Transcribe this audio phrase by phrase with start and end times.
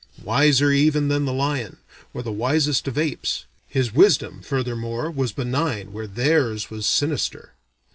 [0.23, 1.77] Wiser even than the lion,
[2.11, 7.53] or the wisest of apes, his wisdom furthermore was benign where theirs was sinister.